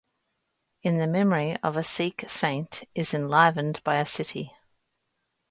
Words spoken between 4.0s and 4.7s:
city.